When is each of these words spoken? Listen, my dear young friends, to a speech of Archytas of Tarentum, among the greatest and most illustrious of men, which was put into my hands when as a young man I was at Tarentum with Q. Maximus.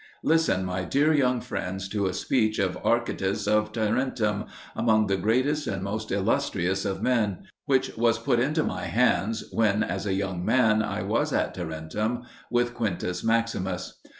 Listen, 0.23 0.65
my 0.65 0.83
dear 0.83 1.13
young 1.13 1.41
friends, 1.41 1.87
to 1.89 2.07
a 2.07 2.13
speech 2.15 2.57
of 2.57 2.75
Archytas 2.83 3.47
of 3.47 3.71
Tarentum, 3.71 4.47
among 4.75 5.05
the 5.05 5.15
greatest 5.15 5.67
and 5.67 5.83
most 5.83 6.11
illustrious 6.11 6.85
of 6.85 7.03
men, 7.03 7.43
which 7.67 7.95
was 7.95 8.17
put 8.17 8.39
into 8.39 8.63
my 8.63 8.85
hands 8.85 9.43
when 9.51 9.83
as 9.83 10.07
a 10.07 10.13
young 10.15 10.43
man 10.43 10.81
I 10.81 11.03
was 11.03 11.31
at 11.31 11.53
Tarentum 11.53 12.23
with 12.49 12.75
Q. 12.75 12.97
Maximus. 13.23 13.99